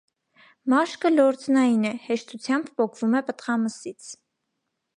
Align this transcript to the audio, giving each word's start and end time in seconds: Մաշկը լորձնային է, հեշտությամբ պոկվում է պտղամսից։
Մաշկը 0.73 1.11
լորձնային 1.17 1.85
է, 1.89 1.93
հեշտությամբ 2.07 2.73
պոկվում 2.81 3.15
է 3.21 3.25
պտղամսից։ 3.29 4.09